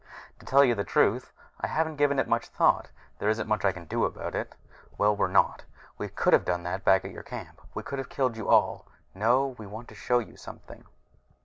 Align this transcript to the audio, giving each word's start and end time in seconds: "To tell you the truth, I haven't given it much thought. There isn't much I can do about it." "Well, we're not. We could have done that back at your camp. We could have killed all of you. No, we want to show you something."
"To 0.39 0.47
tell 0.47 0.63
you 0.65 0.73
the 0.73 0.83
truth, 0.83 1.31
I 1.59 1.67
haven't 1.67 1.97
given 1.97 2.17
it 2.17 2.27
much 2.27 2.47
thought. 2.47 2.89
There 3.19 3.29
isn't 3.29 3.47
much 3.47 3.63
I 3.63 3.71
can 3.71 3.85
do 3.85 4.03
about 4.03 4.33
it." 4.33 4.55
"Well, 4.97 5.15
we're 5.15 5.27
not. 5.27 5.63
We 5.99 6.07
could 6.09 6.33
have 6.33 6.43
done 6.43 6.63
that 6.63 6.83
back 6.83 7.05
at 7.05 7.11
your 7.11 7.21
camp. 7.21 7.61
We 7.75 7.83
could 7.83 7.99
have 7.99 8.09
killed 8.09 8.35
all 8.39 8.85
of 8.87 8.91
you. 9.13 9.19
No, 9.19 9.47
we 9.59 9.67
want 9.67 9.87
to 9.89 9.93
show 9.93 10.17
you 10.17 10.37
something." 10.37 10.85